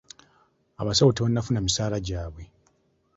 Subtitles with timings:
[0.81, 2.43] Abasawo tebannafuna misaala gyabwe.